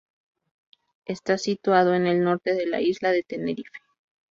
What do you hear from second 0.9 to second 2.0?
Está situado